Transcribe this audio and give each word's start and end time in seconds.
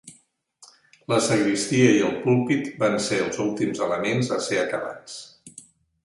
La 1.11 1.17
sagristia 1.25 1.91
i 1.97 1.99
el 2.07 2.15
púlpit 2.23 2.71
van 2.83 2.97
ser 3.09 3.19
els 3.25 3.37
últims 3.43 3.83
elements 3.89 4.31
a 4.39 4.41
ser 4.47 4.57
acabats. 4.63 5.19